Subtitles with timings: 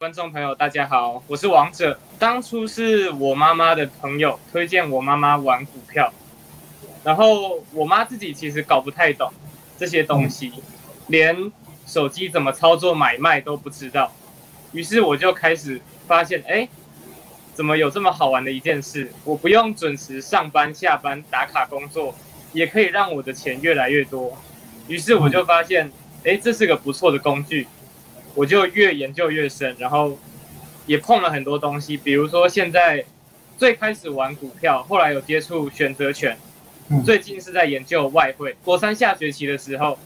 [0.00, 2.00] 观众朋友，大家好，我是王者。
[2.18, 6.10] 当初是我妈妈的朋友推荐我妈妈玩股票，
[7.04, 9.30] 然后我妈自己其实搞不太懂
[9.76, 10.54] 这些东西，
[11.08, 11.52] 连
[11.84, 14.10] 手机怎么操作买卖都不知道。
[14.72, 16.66] 于是我就开始发现，哎，
[17.52, 19.12] 怎么有这么好玩的一件事？
[19.22, 22.14] 我不用准时上班下班打卡工作，
[22.54, 24.34] 也可以让我的钱越来越多。
[24.88, 25.92] 于是我就发现，
[26.24, 27.68] 哎，这是个不错的工具。
[28.34, 30.18] 我就越研究越深，然后
[30.86, 33.04] 也碰了很多东西，比如说现在
[33.58, 36.36] 最开始玩股票，后来有接触选择权，
[37.04, 38.56] 最近是在研究外汇。
[38.64, 39.98] 国三下学期的时候，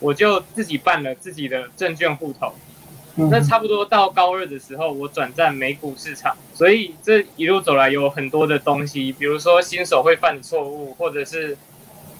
[0.00, 2.52] 我就自己办了自己的证券户头。
[3.16, 11.56] 那差不多到高二的时候，我转战美股市场，所以这一路走来有很多的东西，比如说新手会犯的错误，或者是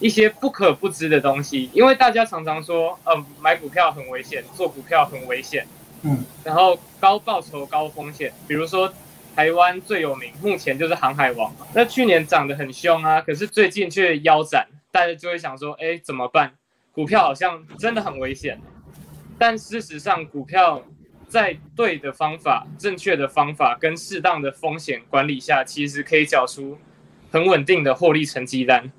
[0.01, 1.71] 一些不可不知的东西。
[1.73, 5.67] 因为大家常常说，呃，买股票很危险，做股票很危险，
[6.03, 8.33] 嗯，然后高报酬高风险。
[8.47, 8.93] 比如说
[9.35, 16.53] 台湾最有名，目前就是航海王，那去年涨得很凶啊，可是最近却腰斩，大家就会想说，哎，怎么办？
[16.93, 18.61] 股票好像真的很危险。
[19.37, 20.81] 但事实上，股票
[21.29, 26.79] 在对的方法、正确的方法跟适当的风险管理下，其实可以缴出
[27.33, 28.93] 很稳定的获利成绩单。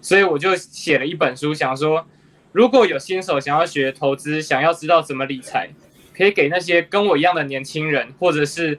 [0.00, 2.06] 所以我就写了一本书，想说，
[2.52, 5.70] 如果有新手想要学投资，想要知道怎么理财，
[6.16, 8.78] 可以给那些跟我一样的年轻人，或者是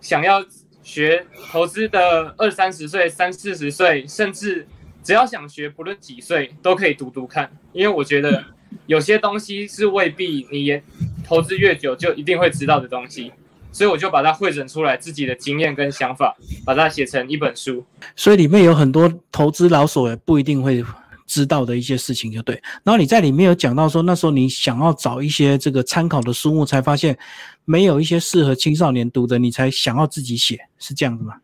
[0.00, 0.44] 想要
[0.82, 4.66] 学投资的二三十岁、三四十岁，甚至
[5.02, 8.44] 只要想学，不论几岁都可以读读看，因为我觉得。
[8.86, 10.80] 有些东西是未必你也
[11.24, 13.32] 投资越久就一定会知道的东西，
[13.72, 17.84] 所以我就把它汇整出来，自己的经验跟想法，把它写成一本书。
[18.16, 20.84] 所以里面有很多投资老手也不一定会
[21.26, 22.60] 知道的一些事情，就对。
[22.82, 27.16] 然后你在里面有讲到说，那时候你想要找一些这个参考的书目，才发现
[27.64, 31.40] 没有一些适合青少年读的，你才想要自己写，是这样子吗？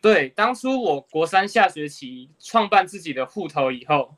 [0.00, 4.14] 对，当初我国三下学期创办自己的户头以后。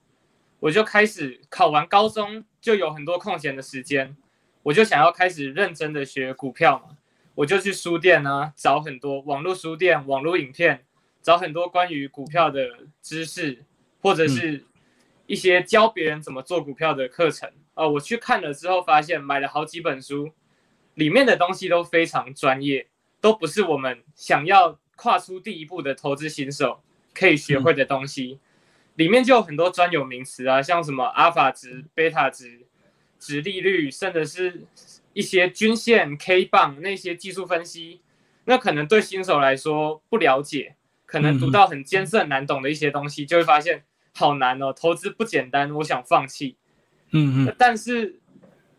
[0.60, 4.16] 我就开始考完高中，就有很多空闲的时间，
[4.62, 6.94] 我就想要开始认真的学股票嘛。
[7.34, 10.84] 我就去书店呢，找很多网络书店、网络影片，
[11.22, 12.68] 找很多关于股票的
[13.00, 13.64] 知识，
[14.00, 14.64] 或者是
[15.26, 17.50] 一些教别人怎么做股票的课程。
[17.74, 20.30] 啊，我去看了之后，发现买了好几本书，
[20.94, 22.86] 里面的东西都非常专业，
[23.20, 26.82] 都不是我们想要跨出第一步的投资新手
[27.14, 28.38] 可以学会的东西。
[28.96, 32.66] 里面就有很多专有名词啊，像什么阿尔法值、贝塔值、
[33.18, 34.64] 值利率，甚至是
[35.12, 38.02] 一些均线、K 棒那些技术分析，
[38.44, 43.84] 那可能对新手来说不了解，可能读到很艰涩难懂的一些东西，就会发现
[44.14, 46.56] 好难哦，投资不简单，我想放弃。
[47.12, 47.56] 嗯嗯。
[47.58, 48.20] 但是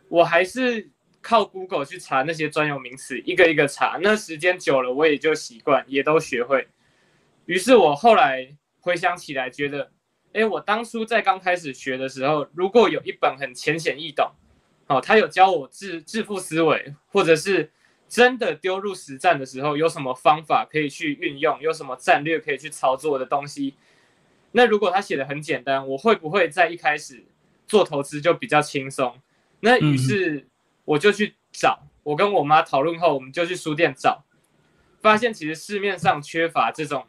[0.10, 0.90] 我还是
[1.22, 6.68] 靠 Google 去查那些专有名词，一个一个查，那时间久了我也就习惯，也都学会。
[7.46, 9.92] 于是我后来回想起来，觉得。
[10.34, 14.32] 哎，我当初在刚开始学的时候，如果有一本很浅显易懂，
[14.88, 17.72] 哦，他有教我致致富思维，或者是
[18.10, 23.76] 真的丢入实战的时候，有什么方法可以去运用，有什么战略可以去操作的东西，
[24.52, 27.24] 那如果他写的很简单，我会不会在一开始
[27.68, 29.20] 做投资就比较轻松？
[29.62, 30.48] 那于是
[30.86, 34.26] 我就去找，我跟我妈讨论后，我们就去书店找，
[35.02, 37.06] 发现其实市面上缺乏这种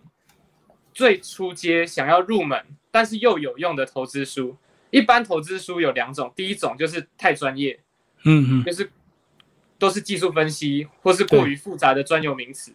[0.92, 2.64] 最初阶想要入门。
[2.94, 4.56] 但是又有用的投资书，
[4.94, 7.80] 一般投资书有两种，第一种就是太专业，
[8.24, 8.88] 嗯嗯，就是
[9.76, 12.72] 都是技术分析或是过于复杂的专有名词。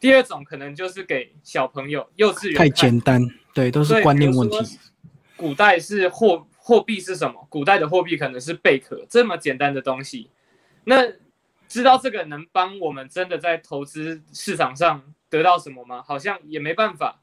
[0.00, 3.22] 第二种可能就是给小朋友、幼稚园太简单，
[3.54, 4.76] 对，都是观念问题。
[5.36, 7.46] 古代是货货币是什么？
[7.48, 10.30] 古代的货币可能是贝壳，这么简单的东西，
[10.82, 10.96] 那
[11.68, 15.00] 知道这个能帮我们真的在投资市场上
[15.30, 16.02] 得到什么吗？
[16.02, 17.20] 好像也没办法，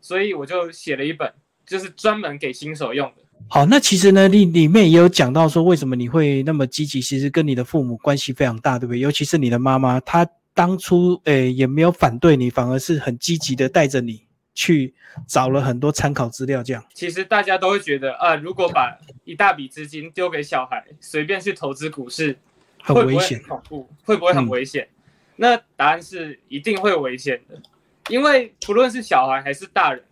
[0.00, 1.34] 所以我就写了一本。
[1.66, 3.22] 就是专门给新手用的。
[3.46, 7.00] 好，那其实呢，里里面也有讲到说，为什么你会那么积极？
[7.00, 8.98] 其实跟你的父母关系非常大，对不对？
[8.98, 14.92] 尤其是你的妈妈，她当初诶也没有反对你，反而是很积极的带着你去
[15.28, 16.64] 找了很多参考资料。
[16.64, 22.36] 这样，其实大家都会觉得啊，如果把一大笔资金丢给小孩，随便去投资股市，
[22.82, 24.88] 很危险，恐怖，会不会很危险？
[25.36, 27.60] 那答案是一定会危险的，
[28.08, 30.02] 因为不论是小孩还是大人。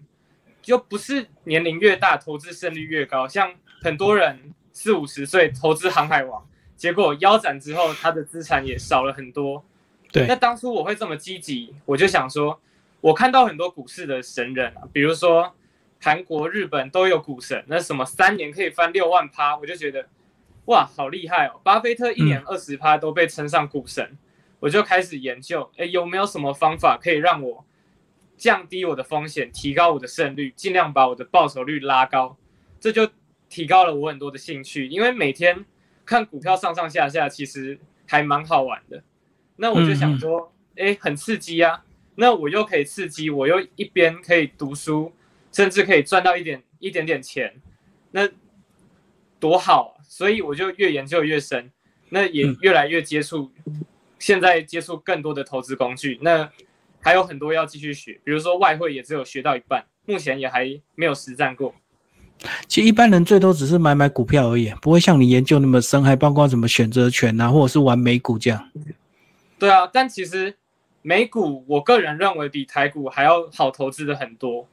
[0.63, 9.65] 就不是年龄越大投资胜率越高，像很多人四五十岁投资航海王，结果腰斩之后，他的资产也少了很多。
[10.11, 12.61] 对，那当初我会这么积极，我就想说，
[13.01, 15.55] 我看到很多股市的神人啊，比如说
[16.01, 20.07] 韩国、日本都有股神，那什么三年可以翻六万趴，我就觉得
[20.67, 21.61] 哇，好厉害哦！
[21.65, 24.17] 巴菲特一年二十趴都被称上股神，
[24.61, 27.65] 我就开始研究，哎，有没有什么方法可以让我
[28.37, 32.37] 降低我的风险，提高我的胜率，尽量把我的报酬率拉高？
[32.81, 33.09] 这就
[33.49, 35.65] 提高了我很多的兴趣，因为每天
[36.05, 39.03] 看股票上上下下，其实还蛮好玩的。
[39.57, 41.85] 那我就想说，哎，很刺激啊！
[42.17, 45.13] 那我又可以刺激，我又一边可以读书，
[45.53, 47.55] 甚至可以赚到一点一点点钱，
[48.11, 48.29] 那
[49.39, 49.97] 多好！
[50.09, 51.71] 所以我就越研究越深，
[52.11, 53.51] 那也越来越接触，
[54.19, 56.51] 现在接触更多的投资工具，那
[57.03, 60.65] 还有很多要继续学，比如说外汇也只有学到一半，目前也还
[60.95, 61.75] 没有实战过。
[62.67, 68.71] 其实一般人最多只是买买股票而已，不会像你研究那么深，还包括什么选择权啊，或者是玩美股这样。
[69.59, 70.57] 对啊，但其实。
[71.05, 74.69] 美股，我个人认为比台股还要好投资的很多，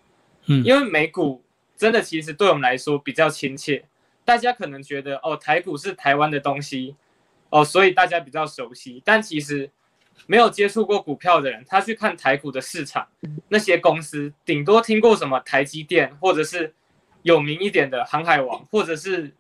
[0.46, 1.44] 嗯，因为美股
[1.76, 3.84] 真的其实对我们来说比较亲切。
[4.24, 6.96] 大家可能觉得哦，台股是台湾的东西，
[7.50, 9.02] 哦，所以大家比较熟悉。
[9.04, 9.72] 但其实
[10.28, 13.08] 没有接触过股票的人，他去看台股的市场，
[13.48, 16.74] 那些公司顶多听过什么台积电，或者是
[17.24, 19.32] 有名一点的航海王，或者是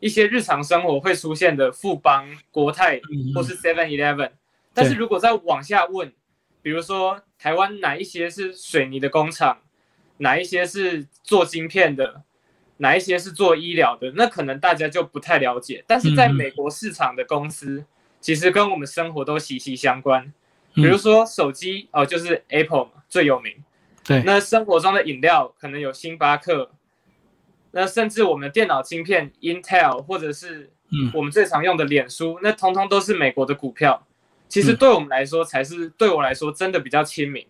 [0.00, 3.00] 一些日常生活会出现的富邦、国泰
[3.34, 4.30] 或是 Seven Eleven。
[4.72, 6.12] 但是如果再往下问，
[6.62, 9.58] 比如说，台湾哪一些是水泥的工厂，
[10.18, 12.22] 哪一些是做晶片的，
[12.76, 15.84] 哪一些是做医疗的，那可能大家就不太了解。
[15.86, 17.84] 但是在美国市场的公司，
[18.20, 20.32] 其实跟我们生活都息息相关。
[20.74, 23.52] 比如说手机哦，就是 Apple 嘛，最有名。
[24.04, 24.22] 对。
[24.24, 26.70] 那生活中的饮料可能有星巴克，
[27.72, 30.70] 那甚至我们的电脑晶片 Intel，或者是
[31.12, 34.06] 我们最常用的脸书，那通通都是美国的股票。
[34.48, 37.46] 其实对我们来说，才是对我来说真的比较亲民，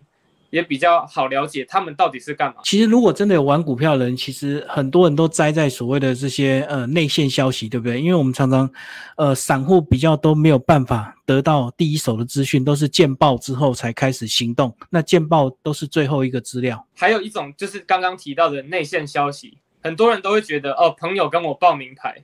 [0.50, 2.60] 也比较好了解他们到底是干嘛。
[2.64, 8.00] 其实如果真的有玩股票的人，其实很多人都栽在所谓的这些呃内线消息，对不对？
[8.00, 8.70] 因为我们常常
[9.16, 14.74] 呃散户比较都没有办法得到第一手的资讯，都是见报之后才开始行动。
[14.90, 16.86] 那见报都是最后一个资料。
[16.96, 22.22] 还有一种就是刚刚提到的内线消息，很多人都会觉得哦，朋友跟我报名牌，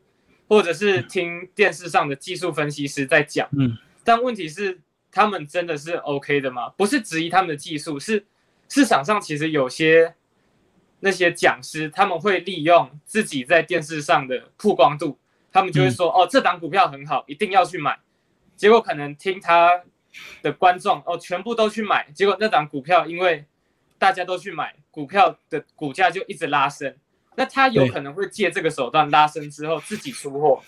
[0.48, 3.76] 或者是听电视上的技术分析师在讲，嗯。
[4.04, 4.78] 但问题是，
[5.16, 6.68] 他们真的是 OK 的吗？
[6.76, 8.26] 不是质疑他们的技术，是
[8.68, 10.14] 市场上其实有些
[11.00, 15.18] 那些讲师，他们会利用自己在电视上的曝光度，
[15.50, 17.98] 他们就会说：“哦，这档股票很好，一定要去买。”
[18.56, 19.84] 结果可能听他
[20.42, 23.46] 的观众哦，全部都去买，结果那档股票因为
[23.96, 26.94] 大家都去买，股票的股价就一直拉升。
[27.36, 30.62] 那他有可能会借这个手段拉升之后自己出货。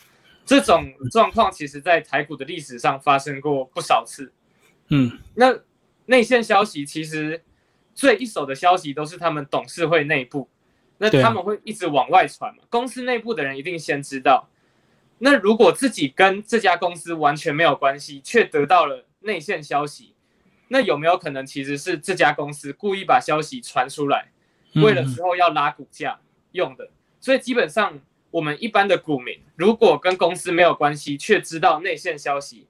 [0.46, 4.32] 这种状况其实，在台股的历史上发生过不少次。
[4.88, 5.58] 嗯，那
[6.06, 7.42] 内线消息其实
[7.94, 10.48] 最一手的消息都是他们董事会内部，
[10.98, 12.62] 那他们会一直往外传嘛。
[12.68, 14.48] 公司内部的人一定先知道。
[15.18, 20.14] 那如果自己跟这家公司完全没有关系，却得到了内线消息，
[20.68, 24.30] 那有没有可能其实是这家公司故意把消息传出来，
[24.74, 26.18] 为了之后要拉股价
[26.52, 26.90] 用的？
[27.20, 28.00] 所以基本上。
[28.30, 32.66] 我们一般的股民，如果跟公司没有关系，却知道内线消息，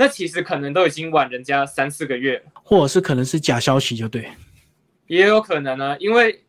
[0.00, 4.30] 那其实可能都已经晚人家三四个月，或者是可能是假消息，就对，
[5.08, 5.94] 也有可能呢。
[6.00, 6.42] 因为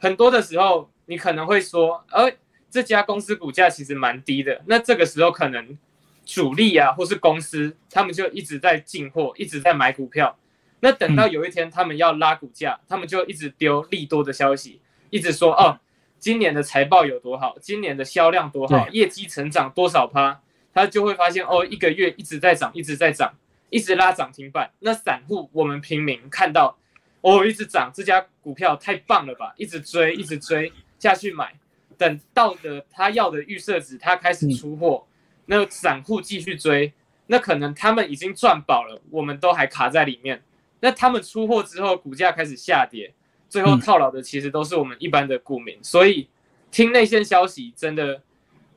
[0.00, 2.28] 很多的时候，你可能会说，呃，
[2.68, 5.78] 这家公司股价其实蛮低的，那这个时候可能
[6.26, 10.36] 主力啊，或是公司，他们就一直在进货，一直在买股票。
[10.80, 15.78] 那等到有一天他们要拉股价，他们就一直丢利多的消息，一直说，哦。
[16.18, 17.56] 今年的财报有多好？
[17.60, 18.88] 今年的销量多好？
[18.88, 20.40] 业绩成长多少趴？
[20.72, 23.34] 他就会发现哦，一个月一直在涨，一直在涨，
[23.70, 24.70] 一直拉涨停板。
[24.80, 26.78] 那散户我们平民看到
[27.20, 29.52] 哦，一直涨，这家股票太棒了吧？
[29.56, 31.52] 一直追，一直追下去买，
[31.96, 35.06] 等到的他要的预设值，他开始出货，
[35.46, 36.92] 那散户继续追，
[37.26, 40.42] 那可能他们已经赚饱了，我们都还卡在里面。
[40.80, 43.12] 那他们出货之后，股价开始下跌。
[43.48, 46.28] 最后套牢的其实都是我们一般的股民，所以
[46.70, 48.22] 听内线消息真的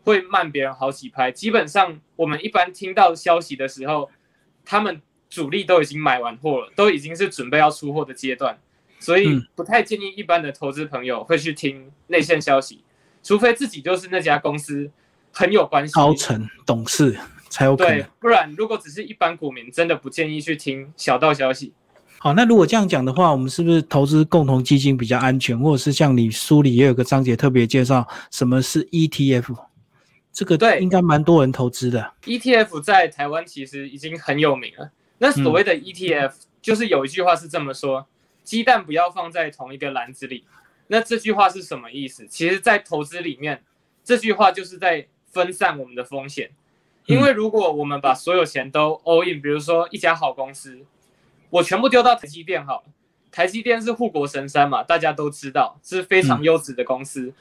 [0.04, 1.32] 会慢别人好几拍。
[1.32, 4.10] 基本上我们一般听到消息的时候，
[4.64, 8.58] 他们主力都已经买完货了，都已经是准备要出货的阶段，
[9.00, 12.84] 所以不太建议一般的投资朋友会去听内线消息，
[13.24, 14.92] 除非自己就是那家公司
[15.32, 17.18] 很有关系，高层董事
[17.50, 17.98] 才有可能。
[17.98, 21.74] 对，不然如果只是一般股民，真的不建议去听小道消息。
[22.18, 25.58] 好，那如果这样讲的话，我们是不是投资共同基金比较安全？
[25.58, 29.56] 或者是像你书里也有个章节特别介绍什么是 ETF？
[30.34, 32.14] 这个对，应该蛮多人投资的。
[32.24, 34.92] ETF 在台湾其实已经很有名了。
[35.18, 38.08] 那所谓的 ETF，就是有一句话是这么说：
[38.44, 40.46] 鸡蛋不要放在同一个篮子里。
[40.88, 42.26] 那这句话是什么意思？
[42.28, 43.64] 其实，在投资里面，
[44.04, 46.52] 这句话就是在分散我们的风险。
[47.06, 50.80] 因为如果我们把所有钱都 all in，比如说一家好公司，
[51.50, 52.84] 我全部丢到台积电好了，
[53.32, 57.34] 台积电是护国神山嘛，大家都知道是非常优质的公司，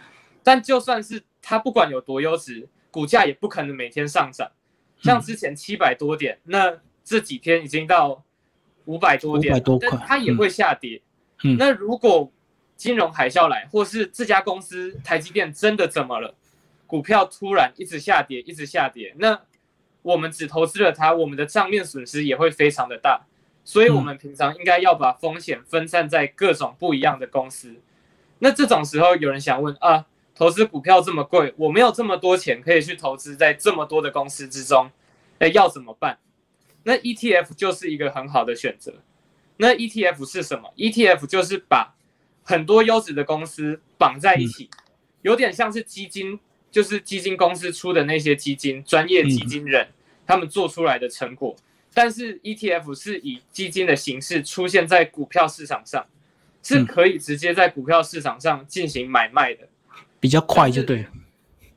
[0.43, 4.51] 但就算是它不管有多优质，股价也不可能每天上涨，
[5.03, 8.23] 像之前七百多点，那这几天已经到
[8.85, 11.01] 五百多点，500多块但它也会下跌。
[11.43, 12.31] 嗯那如果
[12.77, 16.35] 金融海啸来，或是这家公司台积电真的怎么了，
[16.87, 19.41] 股票突然一直下跌，一直下跌，那
[20.03, 23.27] 我们只投资了它，我们的账面损失也会非常的大。
[23.63, 27.77] 所以，我们平常应该要把风险分散在各种不一样的公司。
[28.39, 30.07] 那这种时候，有人想问啊，
[30.41, 34.91] 投资股票这么贵，我没有这么多钱可以去投资在这么多的公司之中，
[35.39, 36.19] 那，要怎么办？
[36.85, 39.03] 那 ETF 就是一个很好的选择。
[39.59, 41.95] 那 ETF 是什么？ETF 就是把
[42.43, 44.71] 很多优质的公司绑在一起，
[45.21, 49.89] 有点像是基金，就是基金公司出的那些基金，专业基金人
[50.27, 51.55] 他们做出来的成果。
[51.93, 56.07] 但是 ETF 是以基金的形式出现在股票市场上，
[56.63, 59.69] 是可以直接在股票市场上进行买卖的。
[60.21, 61.09] 比较快就对了。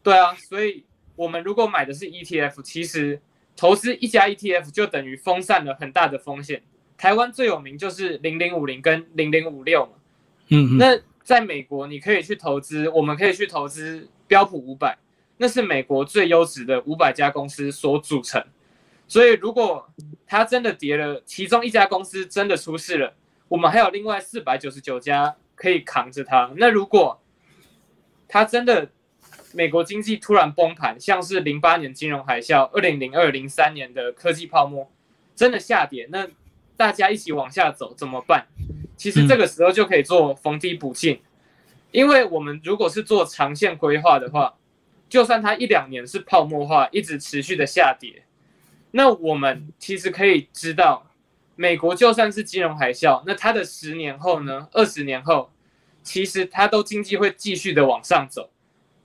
[0.03, 0.83] 对啊，所以
[1.15, 3.19] 我们如果买的是 ETF，其实
[3.55, 6.61] 投资一家 ETF 就等于分散了很大的风险。
[6.97, 9.93] 台湾最有名就是零零五零跟零零五六嘛。
[10.49, 14.97] 嗯嗯，那在美国，你可以去投资，我们可以去投资标普五百，
[15.37, 18.43] 那是美国最优质的五百家公司所组成。
[19.07, 19.89] 所以，如果
[20.27, 23.13] 它真的跌了，其中一家公司真的出事了，
[23.47, 26.51] 我们还有另外四百九十九家可以扛着它。
[26.57, 27.21] 那如果
[28.33, 28.89] 它真的
[29.53, 34.91] 美国经济突然崩盘，像是零八年金融海啸、二零零二零三年的科技泡沫，
[35.35, 36.27] 真的下跌，那
[36.75, 38.47] 大家一起往下走怎么办？
[38.97, 41.21] 其实这个时候就可以做逢低补进，
[41.91, 44.55] 因为我们如果是做长线规划的话，
[45.07, 48.23] 就算它一两年是泡沫化，一直持续的下跌，
[48.89, 51.07] 那我们其实可以知道，
[51.55, 55.51] 美国就算是金融海啸，那它的十年后呢，二十年后，
[56.03, 58.51] 其实它都经济会继续的往上走。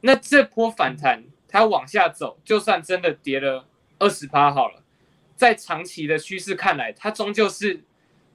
[0.01, 3.67] 那这波反弹它往下走，就算真的跌了
[3.99, 4.83] 二十趴好了，
[5.35, 7.81] 在长期的趋势看来，它终究是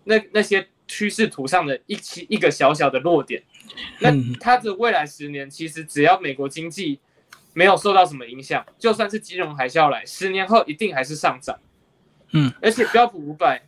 [0.05, 3.43] 那那些趋势图上的一期一个小小的弱点。
[3.99, 6.99] 那嗯它的未来十年，其实只要美国经济
[7.53, 11.59] 没有受到什么影响，就算是金融海啸来，十年后一定还是上涨。
[12.31, 13.63] 嗯，而且标普五百，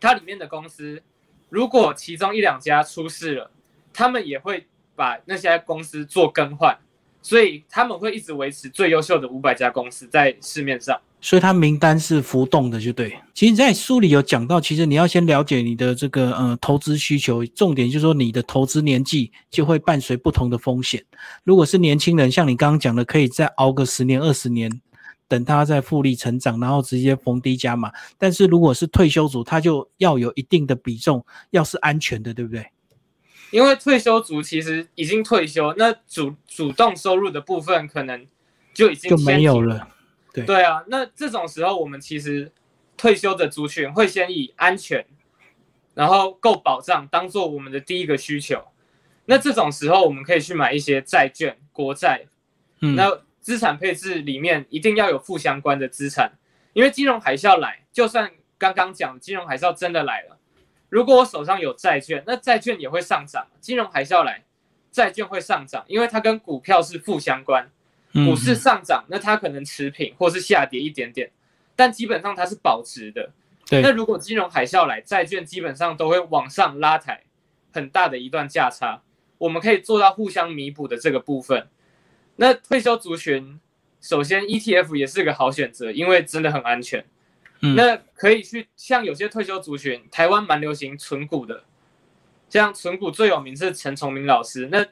[0.00, 1.02] 它里面的公司，
[1.50, 3.50] 如果其中一两家出事了，
[3.92, 6.76] 他们也会把那些公司做更换，
[7.22, 11.00] 所以他们会一直维持最优秀的五百家公司在市面上。
[11.24, 13.16] 所以它名单是浮动的，就对。
[13.32, 21.00] 其实，在书里有讲到，其实你要先了解你的这个呃投资需求，重点就是说你的投资年纪就会伴随不同的风险。
[21.44, 24.68] 如果是年轻人，像你刚刚讲的，可以再熬个十年、二十年，
[25.28, 27.92] 等他再复利成长，然后直接逢低加码。
[28.18, 32.66] 但是如果是退休族，他就要有一定的比重，要是安全的，对不对？
[33.52, 38.26] 因为退休族其实已经退休，那主主动收入的部分可能
[38.74, 39.88] 就已经就没有了。
[40.32, 42.50] 对对啊，那这种时候我们其实
[42.96, 45.04] 退休的族群会先以安全，
[45.92, 48.64] 然后够保障当做我们的第一个需求。
[49.26, 52.24] 那这种时候我们可以去买一些债券、国债，
[52.80, 56.32] 嗯，那资产配置里面一定要有负相关的资产，
[56.72, 60.38] 因为金融海啸来，就算刚刚讲金融海啸真的来了，
[60.92, 63.46] 如果我手上有债券，那债券也会上涨。
[63.62, 64.44] 金融海啸来，
[64.90, 67.66] 债券会上涨，因为它跟股票是负相关。
[68.12, 71.30] 嗯股市上涨，那它可能持平或是下跌一点点，
[71.74, 73.30] 但基本上它是保值的。
[73.66, 77.22] 对那如果金融海啸来，债券基本上都会往上拉抬
[77.72, 79.00] 很大的一段价差，
[79.38, 81.68] 我们可以做到互相弥补的这个部分。
[82.36, 83.58] 那退休族群，
[83.98, 87.02] 首先 ETF 也是个好选择，因为真的很安全。
[87.62, 91.64] 嗯那可以去像有些退休族群，台湾蛮流行存股的，
[92.48, 94.68] 像存股最有名是陈崇明老师。
[94.70, 94.84] 那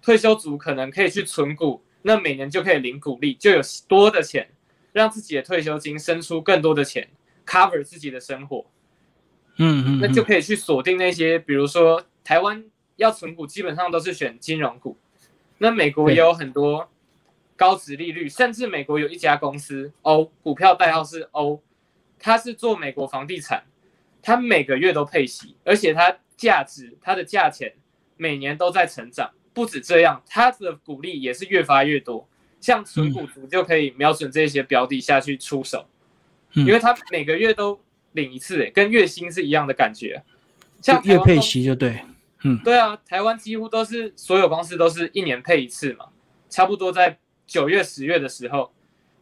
[0.00, 4.48] 退休族可能可以去存股，那每年就可以领股利，就有多的钱，
[4.92, 7.08] 让自己的退休金生出更多的钱
[7.44, 8.66] ，cover 自己的生活。
[9.56, 12.64] 嗯嗯，那就可以去锁定那些，比如说台湾
[12.96, 14.96] 要存股，基本上都是选金融股。
[15.58, 16.88] 那美国也有很多
[17.56, 21.60] 高值利率，甚至美国有一家公司 O，股票代号是 O，
[22.18, 23.64] 它是做美国房地产，
[24.22, 27.74] 他每个月都配息，而且它价值它的价钱
[28.16, 29.30] 每年都在成长。
[29.54, 32.28] 不止这样，他的股利也是越发越多。
[32.60, 35.86] 像存股族就可以瞄准这些标的下去出手，
[36.54, 37.80] 嗯因为他每个月都
[38.12, 40.22] 领一次，诶，跟月薪是一样的感觉。
[40.80, 42.00] 像就月配息就对。
[42.44, 46.06] 嗯对啊，台湾几乎都是所有公司都是一年配一次嘛，
[46.48, 48.72] 差不多在九月、十月的时候，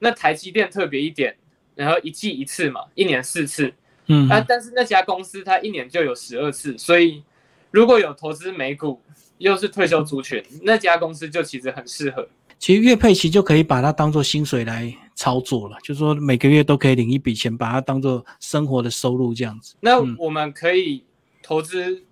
[0.01, 1.37] 那台积电特别一点，
[1.77, 3.73] 然后一季一次嘛，一年四次。
[4.09, 7.23] 嗯，啊，但是那家公司它一年就有十二次，所以
[7.71, 9.01] 如果有投资美股，
[9.39, 12.29] 又是退休族群，那家公司就其实很适合。
[12.59, 19.75] 其实月配期就可以把它当做薪水来操作了，就是说每个月都可以领一笔钱，把它当做生活的收入这样子。
[19.81, 21.05] 那我们可以
[21.43, 22.03] 投资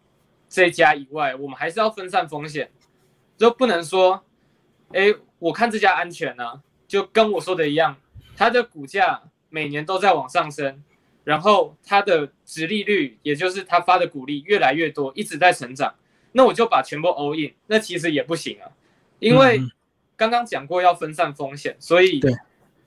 [0.48, 2.70] 这家以外，我们还是要分散风险，
[3.38, 4.22] 就不能说，
[4.92, 7.96] 哎，我看这家安全呢，就跟我说的一样，
[8.36, 9.22] 它的股价
[9.54, 10.82] 每年都在往上升。
[11.22, 15.94] 然后它的值利率，也就是它发的股利越来越多，一直在成长，
[16.32, 18.68] 那我就把全部 all in，那其实也不行啊，
[19.20, 19.58] 因为
[20.16, 22.20] 刚刚讲过要分散风险，所以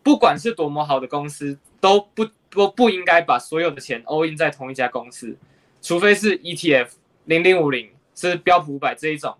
[0.04, 5.36] 不管是多么好的公司，都不都不应该把所有的钱 all in 在同一家公司，
[5.82, 6.90] 除非是 ETF
[7.26, 9.36] 零零五零是标普五百这一种，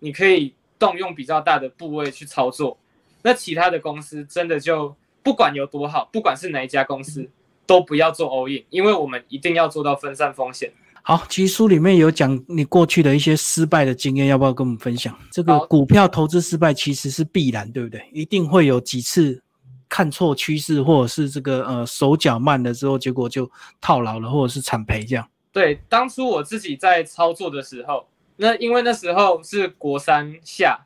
[0.00, 2.76] 你可以动用比较大的部位去操作，
[3.22, 7.30] 那其他的公司真的就不管有多好，不管是哪一家公司。
[7.64, 10.70] 都不要做 all in，因为我们一定要做到分散风险。
[11.00, 15.16] 好，其实书里面有讲你过去的一些失败的经验，要不要跟我们分享？
[15.30, 18.04] 这个股票投资失败其实是必然，对不对？
[18.12, 19.40] 一定会有几次
[19.88, 23.48] 看错趋势，或者是这个呃手脚慢了之后，结果就
[23.80, 25.26] 套牢了，或者是惨赔这样。
[25.52, 30.84] 对，当初我自己在操作的时候，那因为那时候是国三下，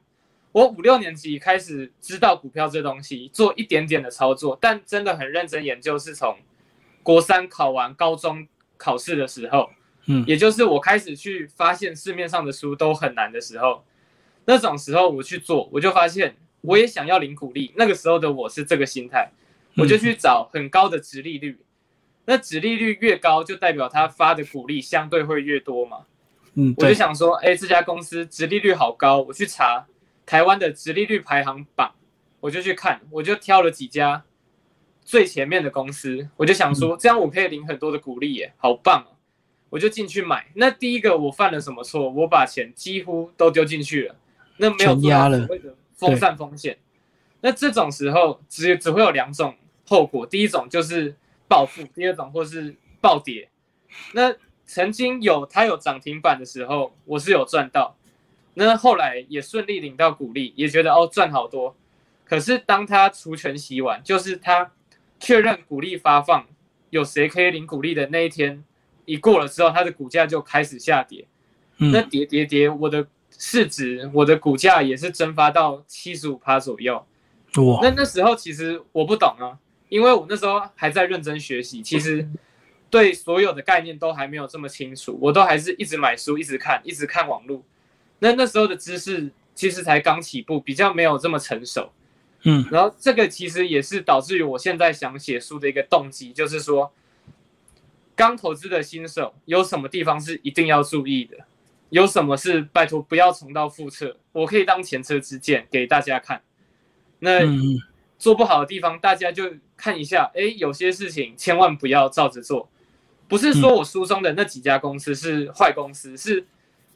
[0.57, 6.35] 我五六年级开始知道股票这东西，做一点点的操作，但真的很认真研究是从。
[7.03, 8.49] 国三考完高中
[8.79, 9.69] 考试的时候，
[10.07, 13.85] 嗯，也就是我开始去发现市面上的书都很难的时候，
[14.47, 17.73] 那种时候我去做，我就发现我也想要领股利。
[17.77, 19.31] 那个时候的我是这个心态，
[19.77, 21.59] 我就去找很高的值利率。
[22.25, 26.07] 那值利率越高，就代表他发的股利相对会越多嘛。
[26.55, 29.87] 嗯，我就想说，哎，这家公司值利率好高，我去查
[30.27, 31.95] 台湾的直利率排行榜，
[32.41, 34.25] 我就去看，我就挑了几家。
[35.03, 39.15] 最前面的公司，我就想说，这样我可以领很多的股利耶，好棒哦！
[39.71, 40.49] 我就进去买。
[40.55, 42.11] 那第一个我犯了什么错？
[42.11, 44.17] 我把钱几乎都丢进去了，
[44.57, 46.77] 那没有做到所谓的分散风险。
[47.41, 49.55] 那这种时候只只会有两种
[49.87, 51.15] 后果，第一种就是
[51.47, 53.49] 暴富，第二种或是暴跌。
[54.13, 57.96] 那曾经有它有涨停板的时候，我是有赚到，
[58.57, 61.77] 那后来也顺利领到股利，也觉得哦赚好多。
[62.25, 64.73] 可是当他除权洗碗，就是他。
[65.19, 66.47] 确认股利发放
[66.91, 68.63] 有谁可以领股利的那一天
[69.07, 71.27] 一过了之后，他的股价就开始下跌。
[71.79, 76.97] 那跌跌跌，我的市值、我的股价也是蒸发到七十五趴左右。
[77.57, 77.81] 哇！
[77.83, 79.57] 那那时候其实我不懂啊，
[79.89, 82.29] 因为我那时候还在认真学习，其实
[82.91, 85.19] 对所有的概念都还没有这么清楚。
[85.19, 87.65] 我都还是一直买书，一直看，一直看网络。
[88.19, 91.93] 那那时候的知识其实才刚起步，比较没有这么成熟。
[92.43, 96.93] 嗯，然后这个其实也是导致于我现在想写书的一个动机，就是说，
[98.15, 101.39] 刚投资的新手有什么地方是一定要注意的，
[101.91, 106.41] 有什么是拜托不要重蹈覆辙，我可以当前车之鉴给大家看。
[107.19, 107.41] 那
[108.19, 112.69] 做不好的地方，大家就看一下，哎，有些事情千万不要照着做。
[113.27, 116.47] 不是说我书中的那几家公司是坏公司，是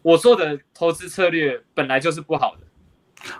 [0.03, 2.63] 我做的投资策略本来就是不好的，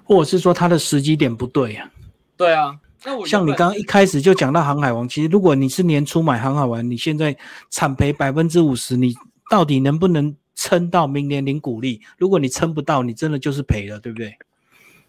[0.05, 1.91] 或者是说它的时机点不对呀。
[2.37, 7.37] 对啊，那我像你刚刚一开始就讲到航海王，其实如果你是年初买航海王，你现在
[7.71, 9.15] 产赔百分之五十，你
[9.51, 12.01] 到底能不能撑到明年领股利？
[12.19, 14.37] 如果你撑不到，你真的就是赔了，对不对？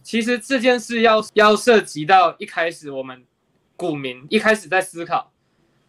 [0.04, 3.24] 其实这件事要要涉及到一开始我们
[3.76, 5.32] 股民一开始在思考，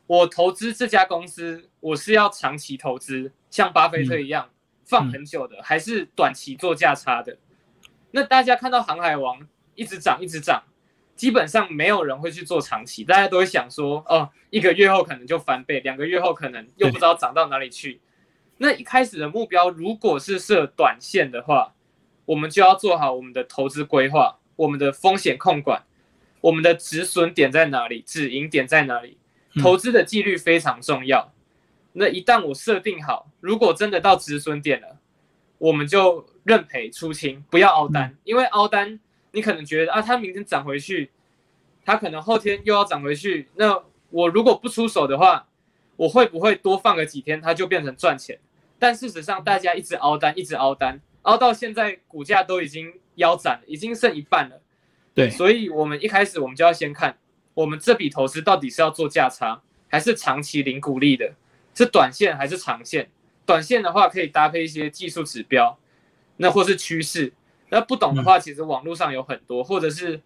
[0.07, 4.49] 我投资这家公司，我是要长期投资，像巴菲特一样
[4.85, 7.37] 放很久的，还是短期做价差的？
[8.11, 10.63] 那大家看到航海王一直涨，一直涨。
[11.15, 18.01] 基本上没有人会去做长期，大家都会想说，哦，一个月后可能就翻倍，两个月后可能又不知道涨到哪里去。
[18.57, 21.75] 那一开始的目标如果是设短线的话，
[22.25, 25.85] 我们就要做好我们的投资规划，我们的风险控管，
[26.41, 29.19] 我们的止损点在哪里，止盈点在哪里，
[29.61, 31.32] 投资的纪律非常重要。
[31.93, 34.99] 那一旦我设定好，如果真的到止损点了，
[35.59, 38.99] 我们就认赔出清，不要凹单，因为凹单。
[39.35, 41.11] 你可能觉得啊，它明天涨回去，
[41.87, 43.49] 它可能后天又要涨回去。
[43.55, 45.49] 那我如果不出手的话，
[45.97, 48.39] 我会不会多放个几天，它就变成赚钱？
[48.79, 54.61] 但事实上，大家一直熬单，一直熬单，熬到现在股价都已经腰斩了，已经剩一半了。
[55.15, 57.17] 对，所以我们一开始我们就要先看，
[57.55, 61.33] 我们这笔投资到底是要做价差，还是长期零股利的？
[61.75, 63.09] 是短线还是长线？
[63.45, 65.79] 短线的话可以搭配一些技术指标，
[66.37, 67.33] 那或是趋势。
[67.71, 70.21] 那不懂的话，其实网络上有很多，或者是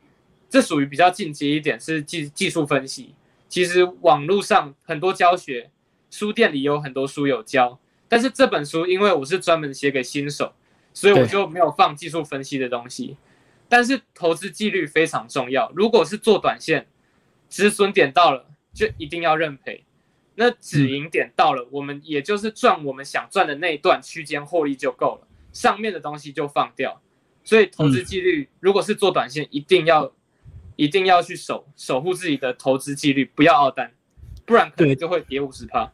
[0.50, 3.14] 这属于比较进阶一点，是技技术分析。
[3.48, 5.70] 其实网络上很多教学，
[6.10, 7.78] 书店里有很多书有教，
[8.08, 10.52] 但是这本书因为我是专门写给新手，
[10.92, 13.16] 所以我就没有放技术分析的东西。
[13.68, 16.86] 但是投资纪律非常重要，如果是做短线，
[17.48, 19.84] 止损点到了就一定要认赔，
[20.36, 27.02] 那止盈点到了，我们也就是赚我们想赚的那一段区间获利就够了，上面的东西就放掉。
[27.42, 30.12] 所以投资纪律，如果是做短线，一定要。
[30.78, 33.90] 一定要去守守护自己的投资纪律，不要傲单，
[34.44, 35.90] 不然可能就会跌五十趴。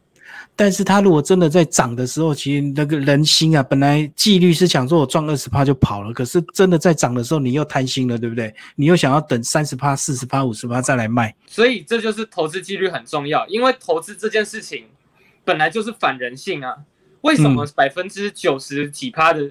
[0.54, 8.54] 但是他如果真的在涨的时候，其实那个人心啊，本来纪律是想说我赚二十趴就跑了，可是真的在涨的时候，你又贪心了，对不对？
[8.76, 11.34] 你又想要等三十趴、四十趴、五十趴再来卖。
[11.46, 14.86] 所以这就是投资纪律很重要，因为投资这件事情
[15.44, 16.76] 本来就是反人性啊。
[17.22, 19.48] 为什么百分之九十几趴的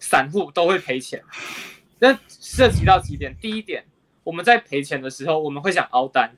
[0.00, 1.22] 散户都会赔钱？
[2.00, 3.84] 那涉及到几点，第一点。
[4.24, 6.30] 我们在赔钱的时候，我们会想凹单，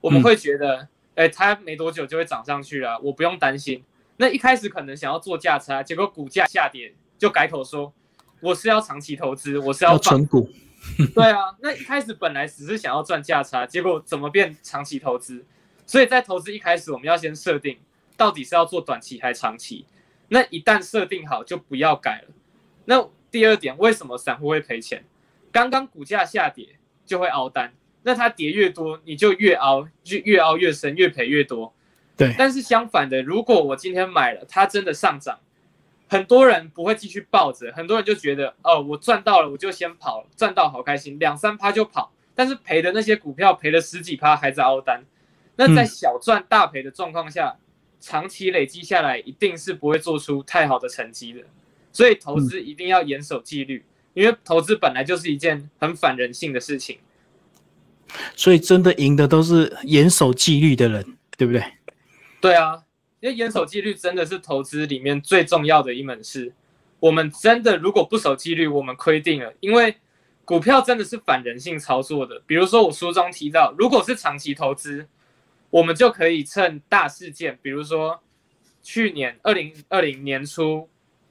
[0.00, 3.82] 我们会觉得，哎，它没多久就会涨上去了，我不用担心。
[4.18, 7.92] 那一开始可能想要做价差，结果股价下跌，就改口说
[8.40, 10.48] 我是要长期投资，我是要存股。
[11.14, 15.44] 对啊，那一开始本来只是想要赚价差，结果怎么变长期投资？
[15.84, 17.76] 所以在投资一开始，我们要先设定
[18.16, 19.84] 到底是要做短期还是长期。
[20.28, 22.34] 那一旦设定好，就不要改了。
[22.84, 25.04] 那第二点，为什么散户会赔钱？
[25.50, 26.76] 刚刚股价下跌。
[27.06, 27.72] 就会熬单，
[28.06, 31.74] 那它跌越多，你就越凹，就越凹越深，越赔越多。
[32.16, 32.32] 对。
[32.38, 35.40] 但是相反的，如果我今天买了，它真的上涨，
[36.08, 42.12] 很多人不会继续抱着，很多人就觉得，哦，我赚到了，我就先跑，赚到好开心，两三趴就跑。
[42.32, 45.02] 但是赔的那些股票赔了十几趴还在凹单，
[45.56, 47.56] 那在小赚大赔的状况下，
[47.98, 51.40] 长期累积下来，一定是不会做出太好的成绩的。
[51.90, 53.84] 所以投资一定要严守纪律。
[54.14, 56.98] 因为投资本来就是一件很反人性的事情，
[58.34, 61.64] 所以真的赢的都是严守纪律的人，对不对？
[62.40, 62.82] 对啊，
[63.20, 66.52] 因为严守纪律真的是投资里面最重要的一门事。
[67.00, 69.52] 我们真的如果不守纪律，我们亏定了。
[69.60, 69.96] 因为
[70.44, 72.40] 股票真的是反人性操作的。
[72.46, 75.06] 比如说我书中提到，如果是长期投资，
[75.70, 78.20] 我们就可以趁大事件，比如说
[78.82, 80.88] 去年二零二零年初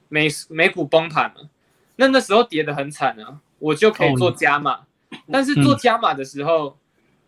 [0.08, 1.48] 美美股崩盘了。
[1.96, 4.80] 那那时候跌得很惨啊，我就可以做加码，
[5.30, 6.78] 但是做加码的时候，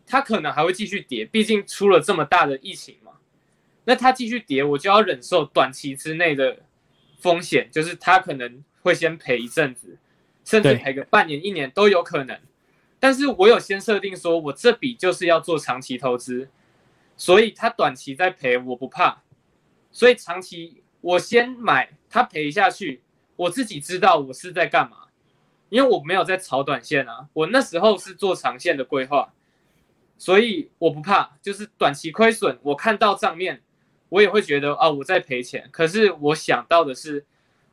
[0.07, 3.13] 它可能还会继续跌，毕竟出了这么大的疫情嘛。
[3.85, 6.59] 那它继续跌，我就要忍受短期之内的
[7.19, 9.97] 风险，就是它可能会先赔一阵子，
[10.45, 12.39] 甚至赔个半年、一年都有可能。
[13.01, 16.49] 但是我有先设定说，我这笔就是要做长期投资，
[17.17, 19.23] 所以它短期在赔我不怕，
[19.91, 23.03] 所以长期我先买，它赔下去。
[23.37, 25.08] 我自己知道我是在干嘛，
[25.69, 29.33] 因为我没有在炒短线啊，我那时候是做长线的规划，
[30.17, 33.61] 所以我不怕，就是短期亏损，我看到账面，
[34.09, 35.69] 我也会觉得啊我在赔钱。
[35.71, 37.25] 可是我想到的是，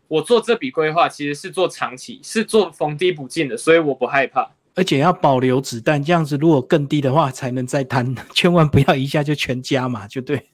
[0.07, 4.51] 我做这笔规划其实是做长期，是做逢低补进的，所以我不害怕。
[4.77, 10.49] 而且要保留子弹，这样子如果更低的话才能再摊， 千万不要一下就全加嘛，就对。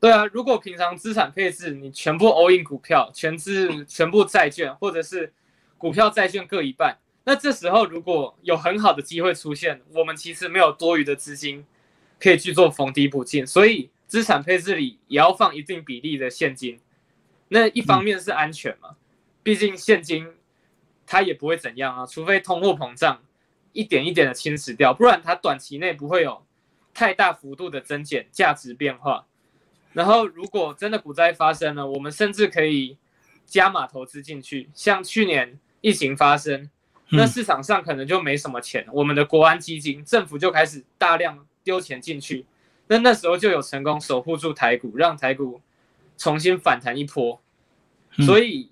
[0.00, 5.30] 对啊，如果平常资产配置你全部 all in 股票，全资全部债券，或者是
[5.78, 11.64] 股票债券各一半，那这时候如果有很好的机会出现，我们其实没有多余的资金
[12.20, 16.78] 可以去做逢低补进，所以资产配置里也要放一定比例的现金。
[17.48, 18.96] 那一方面是安全嘛，
[19.42, 20.28] 毕竟现金
[21.06, 23.22] 它也不会怎样啊，除非通货膨胀。
[23.74, 26.44] 一点一点的侵蚀掉，不然它短期内不会有
[26.92, 29.26] 太大幅度的增减价值变化。
[29.92, 32.96] 然后，如果真的股灾发生了，我们甚至可以
[33.46, 34.68] 加码投资进去。
[34.74, 36.68] 像去年疫情发生，
[37.10, 42.46] 那市场上可能就没什么钱，我们的国安基金、政府就开始大量丢钱进去，
[42.88, 45.60] 那那时候就有成功守护住台股，让台股
[46.16, 47.40] 重新反弹一波。
[48.26, 48.70] 所以，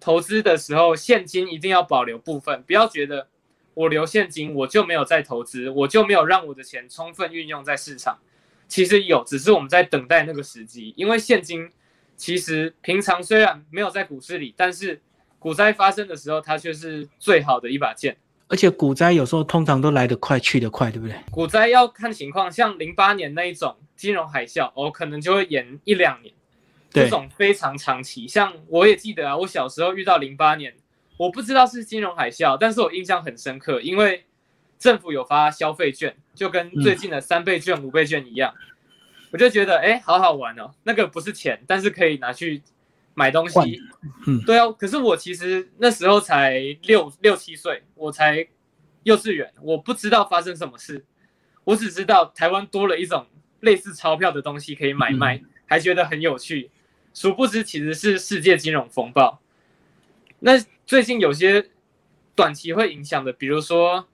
[0.00, 3.28] 投资的时候现金一定要保留部分，不要觉得。
[3.76, 8.20] 我留现金，我就没有在投资，我就没有让我的钱充分运用在市场。
[8.68, 10.94] 其实有，只是我们在等待那个时机。
[10.96, 11.68] 因为现金
[12.16, 15.02] 其实平常虽然没有在股市里，但是
[15.44, 18.16] 股灾发生的时候，它却是最好的一把剑。
[18.48, 21.14] 而且股灾有时候通常都来得快，去得快，对不对？
[21.30, 26.32] 股灾要看情况，像零八年那一种金融海啸，哦，可能就会延一两年。
[26.90, 30.72] 这种非常长期，像我也记得啊，我小时候遇到零八年。
[31.18, 34.24] 我不知道是金融海啸，但是我印象很深刻，因为
[34.78, 38.54] 政府有发消费券，就跟最近的三倍券、五倍券一样，
[39.30, 40.70] 我就觉得哎，好好玩哦。
[40.84, 42.62] 那个不是钱，但是可以拿去
[43.14, 43.80] 买东西。
[44.26, 44.70] 嗯，对啊。
[44.72, 48.46] 可是我其实那时候才六六七岁，我才
[49.04, 51.04] 幼稚园，我不知道发生什么事，
[51.64, 53.26] 我只知道台湾多了一种
[53.60, 56.70] 类似钞票的东西可以买卖，还觉得很有趣。
[57.12, 59.40] 殊不知其实是世界金融风暴。
[60.40, 60.52] 那
[60.84, 61.70] 最近有些
[62.34, 64.08] 短期会影响的，比如说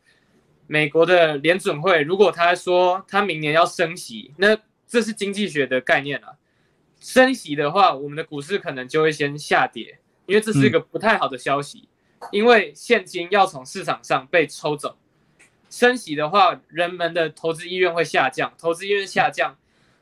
[0.66, 6.34] 美国的联准会，如果他说他明年要升息，那这是经济学的概念啊。
[7.00, 11.88] 升息的话，我们的股市可能就会先下跌，因为这是一个不太好的消息。
[12.30, 14.98] 因为现金要从市场上被抽走，
[15.70, 19.56] 升息的话，人们的投资意愿会下降，投资意愿下降，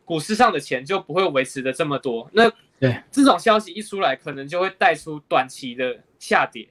[0.05, 2.29] 股市上的钱就不会维持的这么多。
[2.33, 6.69] 那对这种消息一出来，可能就会带出短期的下跌。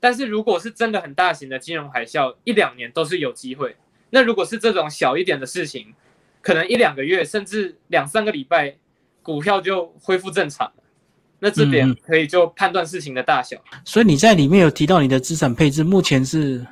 [0.00, 3.76] 但是如果是真的很大型的金融海啸，一两年都是有机会。
[4.08, 5.94] 那如果是这种小一点的事情，
[6.40, 8.78] 可能一两个月甚至两三个礼拜。
[9.24, 10.82] 股票就恢复正常了，
[11.38, 13.56] 那这边可以就判断事情的大小。
[13.84, 16.64] 所以你在里面有提到你的资产配置，目前是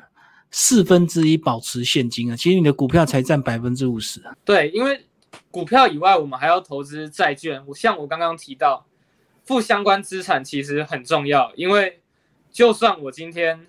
[0.51, 4.37] 四分之一保持现金啊，其实你的股票才占百分之五十啊。
[4.45, 5.07] 对，因为
[5.51, 7.65] 股票以外，我们还要投资债券。
[7.67, 8.87] 我像我刚刚提到，
[9.45, 12.03] 负相关资产其实很重要，因为
[12.51, 13.67] 就算我今天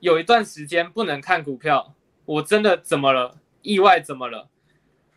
[0.00, 1.94] 有一段时间不能看股票，
[2.26, 3.38] 我真的怎么了？
[3.62, 4.48] 意外怎么了？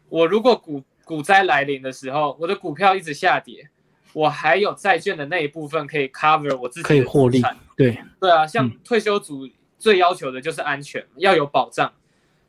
[0.09, 3.69] 我如果股股灾来临的时候，我的股票一直下跌，
[4.13, 7.41] 我还有债券的那一部分可以 cover 我自己可以获利。
[7.75, 9.45] 对对啊，像退休族
[9.77, 11.91] 最要求的就是安全，要有保障。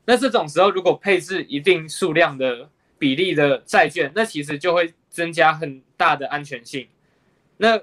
[0.05, 2.70] 那这种时候，如果配置一定数量的
[3.01, 6.87] 比例的债券，那其实就会增加很大的安全性。
[7.57, 7.81] 那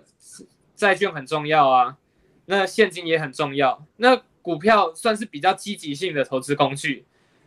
[0.78, 1.98] 债券很重要啊，
[2.46, 3.86] 那现金也很重要。
[3.98, 7.04] 那股票算是比较积极性的投资工具，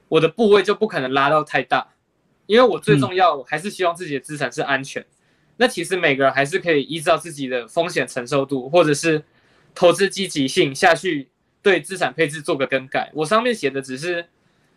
[0.08, 1.88] 我的部位就不可能拉到太大。
[2.52, 5.02] 因为我最重要我还是希望自己的资产是安全，
[5.56, 9.24] 那其实每个人还是可以依照自己的风险承受度或者是
[9.74, 11.30] 投资积极性下去
[11.62, 13.10] 对资产配置做个更改。
[13.14, 14.26] 我上面写的只是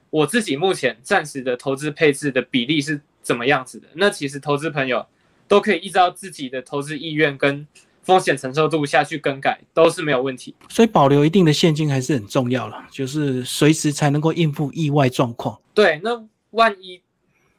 [0.09, 3.89] 我自己目前暂时的投资配置的比例是怎么样子的。
[3.95, 5.05] 那其实投资朋友
[5.45, 7.67] 都可以依照自己的投资意愿跟
[8.03, 10.55] 风险承受度下去更改，都是没有问题。
[10.69, 15.59] 所以保留一定的现金还是很重要了，就是随时才能够应付意外状况。
[15.73, 17.01] 对，那万一。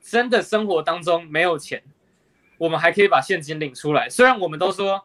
[0.08, 1.82] 真的生活当中没有钱，
[2.58, 4.08] 我们还可以把现金领出来。
[4.08, 5.04] 虽然我们都说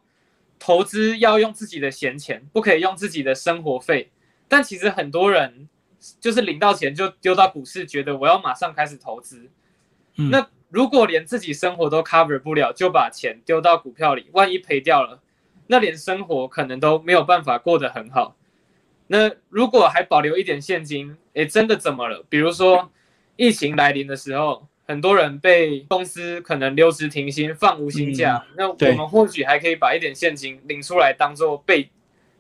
[0.59, 4.11] 投资要用自己的闲钱，不可以用自己的生活费，
[4.47, 5.67] 但其实很多人
[6.19, 9.49] 就是领到钱就丢到股市，觉得我要马上开始投资。
[10.13, 15.19] 那如果连自己生活都 cover 不了，就把钱丢到股票里，万一赔掉了，
[15.65, 18.35] 那连生活可能都没有办法过得很好。
[19.07, 22.23] 那如果还保留一点现金，诶，真的怎么了？
[22.29, 22.91] 比如说
[23.35, 24.67] 疫情来临的时候。
[24.91, 31.89] 很多人被公司可能留职停薪、放无薪假，那我们或许还可以把一点现金领出来，当做备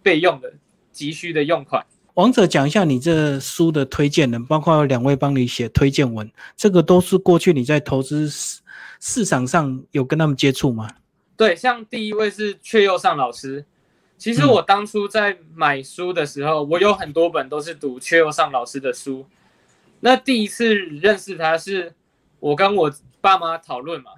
[0.03, 0.51] 备用的
[0.91, 1.81] 急需的用款。
[2.15, 8.59] 王者讲一下你这书的推荐人，包括有两位帮你写推荐文，这个都是过去你在投资市
[8.99, 10.89] 市场上有跟他们接触吗？
[11.37, 13.63] 对，像第一位是阙佑上老师。
[14.17, 19.25] 其实我当初在买书的时候，我有很多本都是读阙佑上老师的书。
[20.01, 21.93] 那第一次认识他是。
[22.41, 24.11] 我跟我爸妈讨论嘛，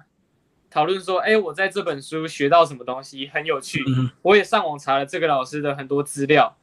[0.68, 3.84] 讨论说，哎，我在这本书学到什么东西很有趣，
[4.22, 6.56] 我也上网查了这个老师的很多资料。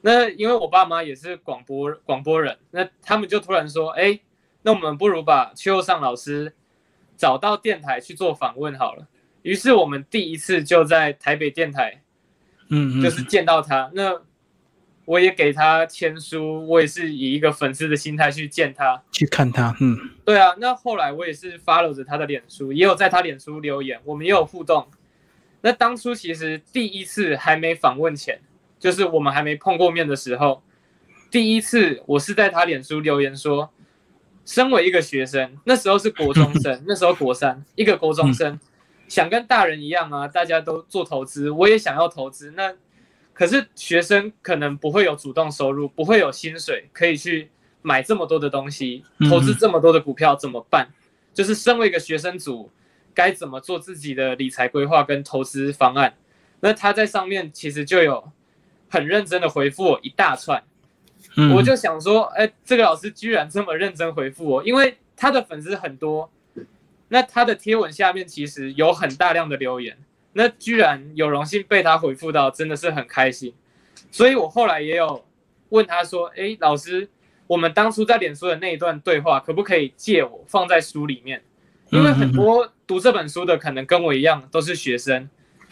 [0.00, 4.18] 那因为我爸妈也是广播广播人，那他们就突然说，哎，
[4.62, 6.54] 那我们不如把邱尚老师
[7.16, 9.06] 找到电台去做访问好了。
[9.42, 12.02] 于是我们第一次就在台北电台，
[12.68, 14.22] 嗯，就是见到他那。
[15.04, 19.74] 我也给他签书，我也是以一个粉丝的心态去见他，去看他。
[19.80, 20.54] 嗯，对啊。
[20.58, 24.86] 那后来我也是 follow 着他的脸书，也有在他脸书留言，我们也有互动。
[25.62, 28.40] 那当初其实第一次还没访问前，
[28.78, 30.62] 就是我们还没碰过面的时候，
[31.30, 33.70] 第一次我是在他脸书留言说，
[34.46, 38.58] 身为一个学生，那时候是国中生， 那时候国三，一个国中生
[39.08, 42.52] 想跟大人一样啊，大家都做投资，我也想要投资。
[42.52, 42.72] 那
[43.40, 47.48] 可是学生可能不会有主动收入，不会有薪水可以去
[47.80, 50.90] 买这么多的东西，投资这么多的股票怎么办？
[51.32, 52.70] 就是身为一个学生组，
[53.14, 56.12] 该怎么做自己的理财规划跟投资方案？
[56.60, 58.30] 那他在上面其实就有
[58.90, 60.62] 很认真的回复我一大串，
[61.54, 66.30] 我就想说，哎，这个老师居然这么认真回复我，因为他的粉丝很多，
[67.08, 69.96] 那他的贴文下面其实有很大量的留言。
[70.32, 73.52] 那居然有荣幸被他回复到，真的是很开心。
[74.10, 75.24] 所以我后来也有
[75.70, 77.08] 问他说：“哎，老师，
[77.46, 81.42] 我们当初在脸书的那一段对话，可不可以借我放在书里面？
[81.90, 85.28] 因为很多读这本书的可能跟我一样都是学生，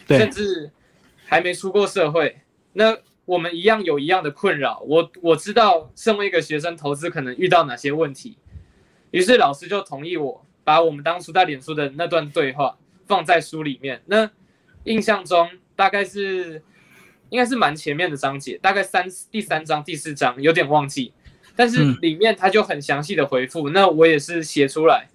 [0.07, 0.69] 甚至
[1.25, 2.41] 还没出过社会。
[2.73, 4.81] 那我们一样有一样的困扰。
[4.85, 8.37] 我我知道身为一个学生投资可能遇到哪些问题，
[9.11, 14.01] 于是老师就同意我把我们当初在脸书的那段对话放在书里面。
[14.07, 14.29] 那
[14.89, 16.61] 印象中大概是
[17.29, 21.13] 应该是蛮前面的章节，大概三第三章第四章有点忘记，
[21.55, 23.69] 但是里面他就很详细的回复。
[23.69, 25.07] 那我也是写出来。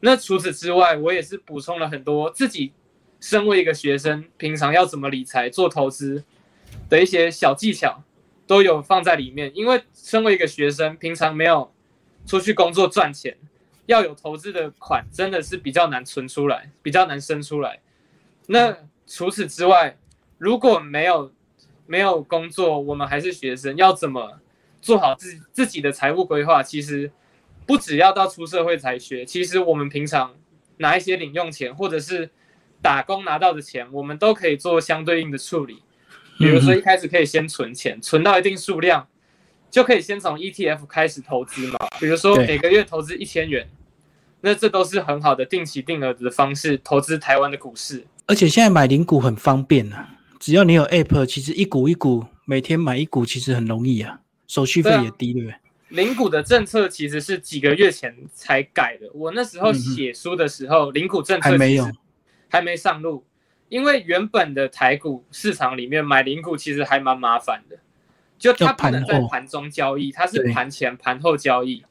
[0.00, 2.72] 那除此之外，我也是补充了很多自己
[3.20, 6.24] 身为一个学生平常要怎么理财做投资
[6.88, 8.02] 的一些小技巧，
[8.48, 9.52] 都有放在里面。
[9.54, 11.72] 因为身为一个学生，平常没有
[12.26, 13.36] 出去工作赚钱，
[13.86, 17.78] 要有投资的款，真的是比较难存出来，比较难生出来。
[18.46, 18.76] 那
[19.10, 19.98] 除此之外，
[20.38, 21.32] 如果没有
[21.86, 24.38] 没有工作，我们还是学生，要怎么
[24.80, 26.62] 做好自自己的财务规划？
[26.62, 27.10] 其实。
[27.66, 30.34] 不只要到出社会才学，其实我们平常
[30.78, 32.28] 拿一些零用钱，或者是
[32.82, 35.80] 打工拿到的钱，我们都可以做相对应的处理。
[36.36, 39.06] 比如说一开始可以先存钱，存到一定数量，
[39.70, 41.78] 就可以先从 ETF 开始投资嘛。
[42.00, 43.68] 比如说每个月投资一千元，
[44.40, 48.04] 那这都是很好的定期定额的方式投资台湾的股市。
[48.30, 55.56] 而且现在买零股很方便啊，只要你有 App，其实一股一股每天买一股其实很容易啊，手续费也低，对不对？
[55.88, 59.10] 零股的政策其实是几个月前才改的。
[59.12, 61.90] 我那时候写书的时候，零股政策还没有，
[62.48, 63.24] 还没上路。
[63.68, 67.76] 因为原本的台股市场里面买零股其实还蛮麻烦的，
[68.38, 71.84] 就它不能在盘中交易，它是盘前盘后交易。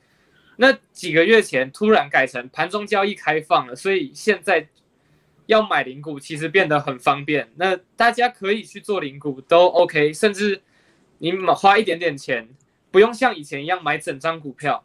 [0.56, 4.70] 那几个月前突然改成盘中交易开放了，所以现在
[5.50, 7.50] 要买零股其实变得很方便。
[7.56, 10.62] 那大家可以去做零股都 OK，甚至
[11.18, 12.48] 你花一点点钱。
[12.92, 14.84] 不用像以前一样买整张股票，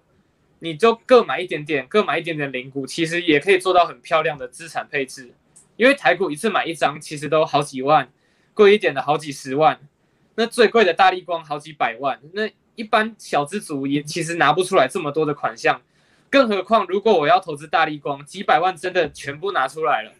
[0.60, 5.34] 你就各买一点点，各买一点点零股，其实也可以做到很漂亮的资产配置。
[5.76, 8.10] 因为台股一次买一张，其实都好几万，
[8.54, 9.80] 贵一点的好几十万，
[10.34, 15.82] 那最贵的大力光好几百万，那一般小资族也其实拿不出来这么多的款项。
[16.30, 20.12] 更何况如果我要投资大力光，几百万真的全部拿出来了，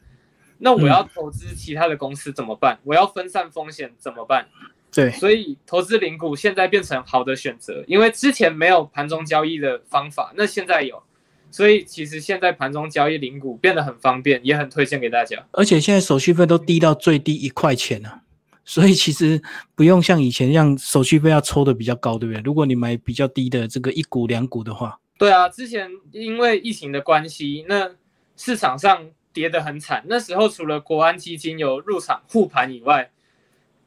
[0.65, 2.79] 那我要投资其他的公司怎么办？
[2.85, 4.49] 我要分散风险怎么办？
[4.91, 11.03] 对，所以投资零股现在变成好的选择，因为之前没有盘中交易的方法，那现在有，
[11.51, 15.45] 所以其实现在盘中交易零股变得很方便，也很推荐给大家。
[15.51, 18.23] 而且现在手续费都低到最低一块钱了，
[18.65, 19.43] 所以其实
[19.75, 22.41] 不用像以前一样手续费要抽的比较高，对不对？
[22.41, 27.91] 如果你买比较低的这个一股两股的话，对啊，之前因为疫情的关系，那
[28.37, 33.11] 市场上跌得很惨，那时候除了国安基金有入场护盘以外。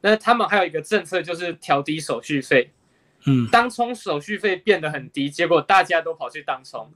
[0.00, 2.70] 那他们还有一个政策，就是调低手续费。
[3.26, 6.92] 嗯，当冲手续费变得很低，结果大家都跑去当冲。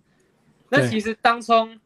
[0.68, 1.80] 那其实当冲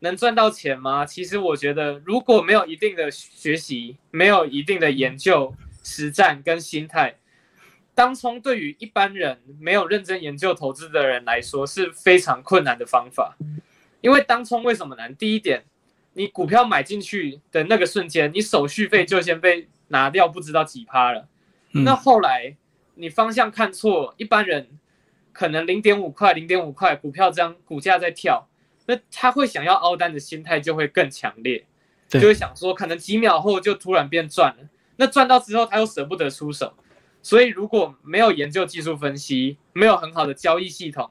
[0.00, 1.06] 能赚到钱吗？
[1.06, 7.16] 其实我觉得，如果没有一定的学习，没有一定的研究、实战跟心态，
[7.94, 13.36] 当冲对于一般人没有认真研究投资的人来说是非常困难的方法。
[14.02, 15.16] 因为当冲为什么难？
[15.16, 15.64] 第一点，
[16.18, 19.66] 你股票买进去的那个瞬间，你手续费就先被。
[19.90, 21.26] 拿掉不知道几趴了，
[21.70, 22.54] 那后来
[22.96, 24.68] 你方向看错，一般人
[25.32, 28.46] 可能零点五块、零点五块股票这样股价在跳，
[28.84, 31.64] 那他会想要凹单的心态就会更强烈，
[32.06, 36.74] 就会想说可能几秒后就突然变赚了，那赚到之后他又舍不得出手，
[37.22, 41.10] 所以如果没有研究技术分析，没有很好的交易系统，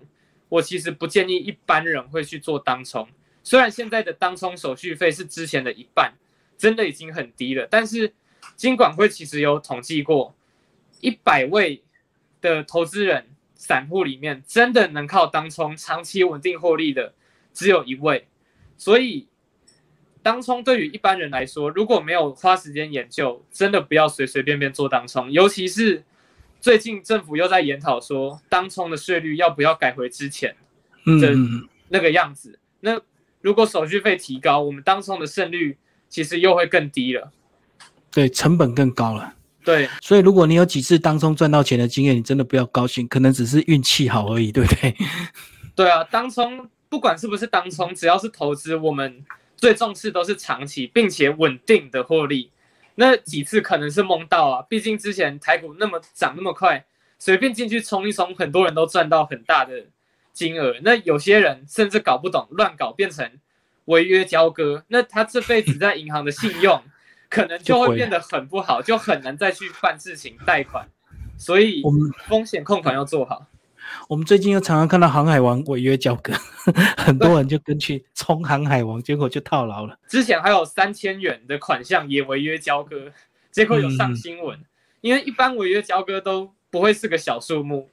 [0.49, 3.07] 我其实不建议一般人会去做当冲。
[3.47, 6.13] 虽然现在的当冲手续费是之前的一半，
[6.57, 8.13] 真的已经很低了，但是。
[8.55, 10.33] 金管会其实有统计过，
[10.99, 11.83] 一百位
[12.41, 17.13] 的投资人散户里面，真的能靠当冲长期稳定获利的
[17.53, 18.25] 只有一位。
[18.77, 19.27] 所以，
[20.23, 25.31] 当冲对于一般人来说，如果没有花时间研究，真的不要随随便便做当冲。
[25.31, 26.03] 尤其是
[26.60, 30.55] 最近政府又在研讨说，当冲的税率要不要改回之前
[31.05, 31.36] 的
[31.89, 32.57] 那个样子。
[32.79, 32.99] 那
[33.41, 35.78] 如果手续费提高，我们当冲的胜率
[36.10, 37.32] 其实又会更低了。
[38.12, 39.34] 对，成本更高了。
[39.63, 44.95] 对，所以如果你有几次当冲赚到钱的经验，你真的不要高兴，可能只是运气好而已，对不对？
[45.76, 49.23] 对啊，当冲不管是不是当冲，只要是投资，我们
[49.58, 52.50] 最重视都是长期并且稳定的获利。
[52.96, 56.83] 那几次可能是梦到啊，毕竟之前台股那么涨那么快，
[57.19, 59.85] 随便进去冲一冲，很多人都赚到很大的
[60.38, 60.75] 金额。
[60.83, 63.40] 那有些人甚至搞不懂，乱搞变成
[63.85, 66.81] 违约交割，那他这辈子在银行的信用。
[67.29, 70.88] 可能就会变得很不好，就很难再去办事情贷款，
[71.38, 73.46] 所以我们风险控管要做好。
[74.08, 76.31] 我们最近又常常看到航海王违约交割，
[76.96, 80.00] 很多人就跟去冲航海王，结果就套牢了。
[80.08, 83.12] 之前还有三千元的款项也违约交割，
[83.52, 84.58] 结果有上新闻，
[85.02, 87.90] 因因为一般违约交割都不会是个小数目，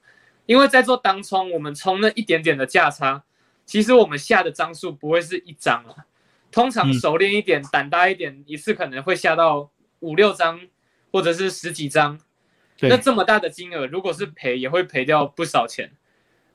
[0.47, 3.25] 因为在做当冲，我们冲那一点点的价差，
[3.65, 6.05] 其实我们下的张数不会是一张啊，
[6.51, 9.71] 通常熟练一点、胆大一点，一次可能会下到
[10.01, 10.61] 五六张，
[11.11, 12.21] 或者是十几张。
[12.81, 15.93] 那这么大的金额，如果是赔，也会赔掉不少钱。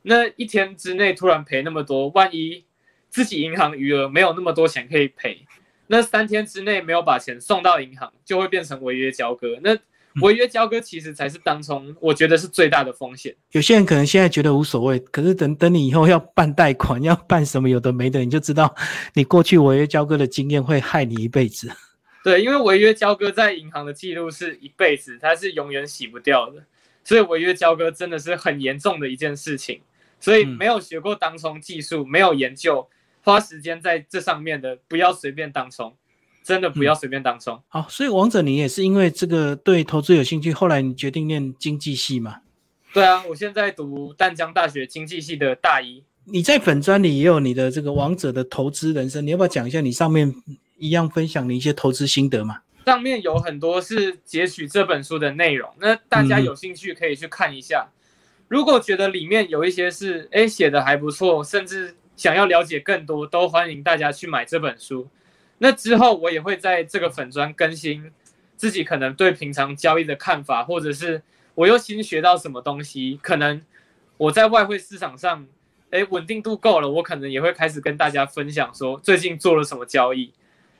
[0.03, 2.65] 那一天之内突然赔那么多，万一
[3.09, 5.45] 自己银行余额没有那么多钱可以赔，
[5.87, 9.59] 那三天之内没有把钱送到银行，就会变成违约交割。
[9.63, 9.75] 那
[10.21, 13.35] 违约交割其实才是当冲，我觉得是最大的风险。
[13.51, 18.73] 有些人可能现在觉得无所谓，可是等等你以后要办贷款，要办什么有的没的，你就知道
[19.13, 21.71] 你过去违约交割的经验会害你一辈子。
[22.23, 26.63] 对，因为违约交割在银行的记录是一辈子，它是永远洗不掉的，
[27.03, 29.81] 所以违约交割真的是很严重的一件事情。
[30.19, 32.85] 所以没有学过当冲技术，没有研究，
[33.23, 35.95] 花时间在这上面的，不要随便当冲，
[36.49, 37.61] 真的不要随便当冲。
[37.67, 42.37] 好，所以王者你也是因为这个对投资有兴趣，后来你决定念经济系嘛？
[42.91, 46.03] 对啊，我现在读淡江大学经济系的大一。
[46.25, 50.33] 你在粉专里也有你的这个王者的投资人生，你要不要讲一下你上面？
[50.79, 52.61] 一样分享你一些投资心得嘛？
[52.85, 57.87] 上面有很多是截取这本书的内容，那大家有兴趣可以去看一下。
[58.47, 65.07] 如果觉得里面有一些是哎写的还不错，甚至想要了解更多，都欢迎大家去买这本书。
[65.59, 68.11] 那之后我也会在这个粉砖更新
[68.57, 71.21] 自己可能对平常交易的看法，或者是
[71.53, 73.61] 我又新学到什么东西，可能
[74.17, 75.45] 我在外汇市场上
[75.91, 80.33] 哎稳定度够了，我可能也会开始跟大家分享说最近做了什么交易。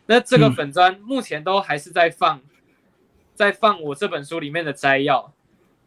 [0.06, 2.42] 那这个粉砖目前都还是在放，
[3.36, 5.32] 在放我这本书里面的摘要。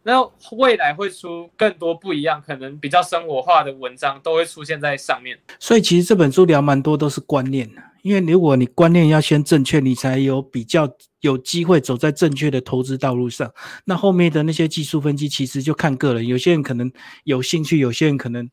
[0.03, 0.21] 那
[0.51, 5.39] 未来会出更多不一样，可能比较生活化的文章都会出现在上面。
[5.59, 10.87] 所以其实这本书聊蛮多都是观念的，因为如果你观念要先正确，你才有比较
[11.21, 13.51] 有机会走在正确的投资道路上。
[13.85, 16.91] 那后面的那些技术分析其实就看个人，有些人可能
[17.23, 18.47] 有兴趣，有些人可能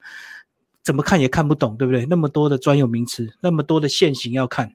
[0.83, 2.07] 怎么看也看不懂，对不对？
[2.07, 4.73] 那么多的专有名词，那么多的线型要看。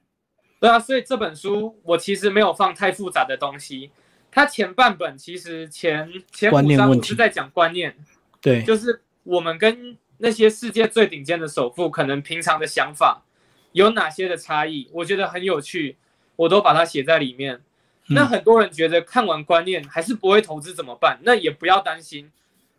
[0.60, 3.90] 对啊，所以这本书我其实没有放太复杂的东西。
[4.30, 7.96] 它前半本其实前前五章我是在讲观念，
[8.42, 13.22] 对，就是我们跟那些世界最顶尖的首富可能平常的想法
[13.76, 15.96] 有哪些的差异，我觉得很有趣，
[16.34, 17.60] 我都把它写在里面。
[18.08, 21.20] 那很多人觉得看完观念还是不会投资怎么办？
[21.22, 22.30] 那也不要担心，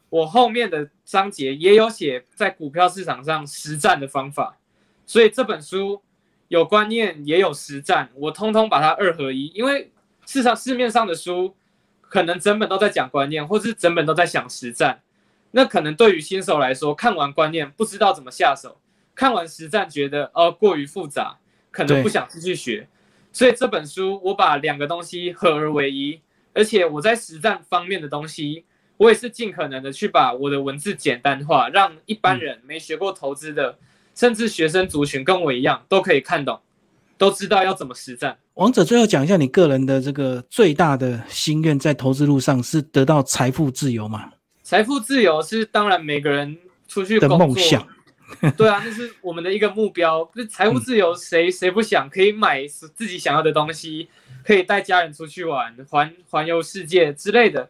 [0.10, 4.58] 我后面的章节也有写在股票市场上实战的方法，
[5.06, 6.02] 所以这本书。
[6.50, 9.48] 有观念也有实战，我通通把它二合一。
[9.54, 9.92] 因为
[10.26, 11.54] 市场市面上的书，
[12.00, 15.02] 可能整本都在讲观念，或是整本都在想实战。
[15.52, 18.80] 那可能对于新手来说，看完观念不知道怎么下手，
[19.18, 21.36] 看完实战觉得呃过于复杂，
[21.72, 22.88] 可能不想继续学。
[23.34, 26.22] 所以这本书我把两个东西合而为一，
[26.54, 28.64] 而且我在实战方面的东西，
[28.98, 33.78] 我也是尽可能的去把我的文字简单化，让一般人没学过投资的。
[34.14, 36.60] 甚至学生族群跟我一样都可以看懂，
[37.20, 38.36] 都知道要怎么实战。
[38.56, 44.32] 王者最后讲一下你个人的这个最大的心愿，在投资路上是得到财富自由吗？
[44.64, 46.58] 财富自由是当然每个人
[46.88, 47.88] 出去的梦想。
[48.58, 50.30] 对啊，那是我们的一个目标。
[50.36, 52.10] 那财务自由谁谁不想？
[52.10, 54.10] 可以买自己想要的东西，
[54.44, 57.70] 可以带家人出去玩，环环游世界之类的。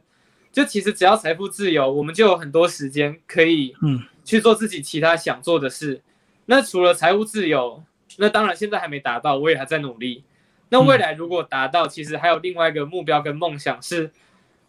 [0.51, 6.01] 就其实只要财富自由，我们就有很多时间可以嗯去做自己其他想做的事。
[6.47, 7.83] 那除了财务自由，
[8.17, 10.23] 那当然现在还没达到，我也还在努力。
[10.69, 14.11] 那未来如果达到，其实还有另外一个目标跟梦想，是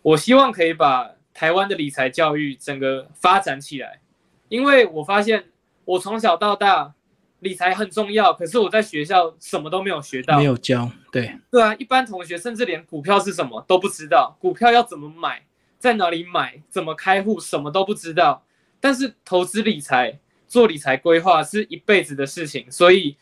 [0.02, 4.00] 我希望可以把台湾的理财教育整个发展起来。
[4.48, 5.44] 因为我发现
[5.88, 6.94] 我从小到大
[7.40, 10.90] 理财很重要，可是我在学校什么都没有学到，没有教。
[11.10, 15.42] 对对啊，一般同学甚至连股票是什么都不知道，股票要怎么买，
[15.78, 18.44] 在哪里买，怎么开户，什么都不知道。
[18.80, 20.18] 但是投资理财。
[20.50, 23.18] 做理财规划是一辈子的事情，所以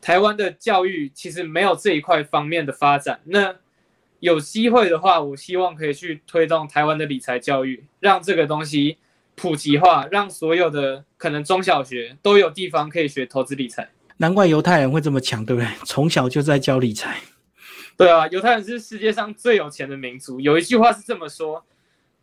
[0.00, 3.20] 台湾的教育其实没有这一块方面的发展。
[3.24, 3.54] 那
[4.20, 8.96] 有机会的话，我希望可以去推动台湾的理财教育，让这个东西
[9.42, 13.88] 普及化，让所有的可能中小学都有地方可以学投资理财。
[14.18, 15.68] 难怪犹太人会这么强，对不对？
[15.84, 17.16] 从小就在教理财。
[17.96, 20.38] 对啊，犹太人是世界上最有钱的民族。
[20.38, 21.64] 有一句话是这么说。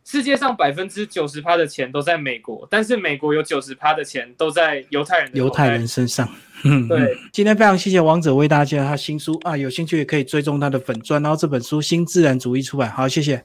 [0.02, 6.26] 世界上百分之九十趴的钱都在美国，但是美国有九十趴的钱都在犹太人犹太人身上。
[6.64, 13.44] 嗯 对，今天非常谢谢王者为大家介绍他新书啊，有兴趣也可以追踪他的粉钻，然后这本书新自然主义出版，好，谢谢。